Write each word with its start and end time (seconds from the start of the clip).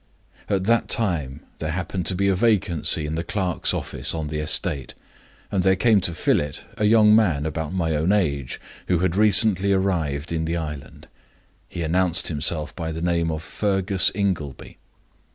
"At 0.49 0.63
that 0.63 0.87
time 0.87 1.41
there 1.59 1.69
happened 1.73 2.07
to 2.07 2.15
be 2.15 2.27
a 2.27 2.33
vacancy 2.33 3.05
in 3.05 3.13
the 3.13 3.23
clerk's 3.23 3.71
office 3.71 4.15
on 4.15 4.29
the 4.29 4.39
estate, 4.39 4.95
and 5.51 5.61
there 5.61 5.75
came 5.75 6.01
to 6.01 6.15
fill 6.15 6.39
it 6.39 6.63
a 6.77 6.85
young 6.85 7.15
man 7.15 7.45
about 7.45 7.71
my 7.71 7.95
own 7.95 8.11
age 8.11 8.59
who 8.87 8.97
had 8.97 9.15
recently 9.15 9.73
arrived 9.73 10.31
in 10.31 10.45
the 10.45 10.57
island. 10.57 11.07
He 11.69 11.83
announced 11.83 12.29
himself 12.29 12.75
by 12.75 12.91
the 12.91 13.03
name 13.03 13.29
of 13.29 13.43
Fergus 13.43 14.11
Ingleby. 14.15 14.79